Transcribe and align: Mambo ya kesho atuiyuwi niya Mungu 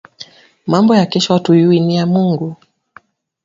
Mambo 0.67 0.91
ya 0.95 1.05
kesho 1.11 1.31
atuiyuwi 1.35 1.79
niya 1.79 2.05
Mungu 2.13 2.49